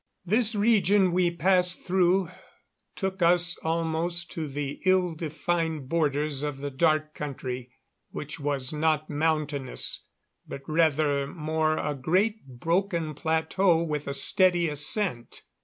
[0.25, 2.29] This region we passed through
[2.95, 7.69] took us almost to the ill defined borders of the Dark Country.
[8.11, 10.01] It was not mountainous,
[10.47, 15.43] but rather more a great broken plateau with a steady ascent.